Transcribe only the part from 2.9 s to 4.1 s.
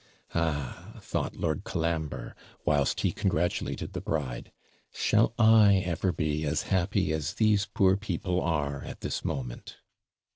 he congratulated the